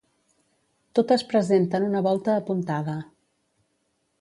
Totes 0.99 1.25
presenten 1.33 1.85
una 1.91 2.01
volta 2.09 2.33
apuntada. 2.39 2.97